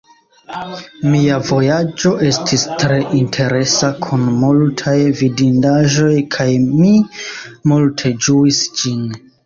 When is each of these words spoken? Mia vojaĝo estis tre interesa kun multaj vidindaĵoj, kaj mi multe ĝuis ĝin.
Mia 1.15 1.35
vojaĝo 1.49 2.13
estis 2.29 2.63
tre 2.85 2.97
interesa 3.21 3.91
kun 4.07 4.25
multaj 4.41 4.97
vidindaĵoj, 5.23 6.19
kaj 6.39 6.51
mi 6.75 6.93
multe 7.75 8.17
ĝuis 8.29 8.69
ĝin. 8.83 9.11